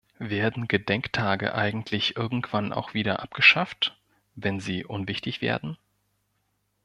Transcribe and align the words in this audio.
Werden 0.17 0.67
Gedenktage 0.67 1.53
eigentlich 1.53 2.17
irgendwann 2.17 2.73
auch 2.73 2.95
wieder 2.95 3.21
abgeschafft, 3.21 3.95
wenn 4.33 4.59
sie 4.59 4.83
unwichtig 4.83 5.41
werden? 5.43 5.77